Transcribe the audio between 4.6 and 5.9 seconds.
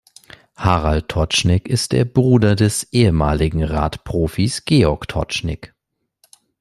Georg Totschnig.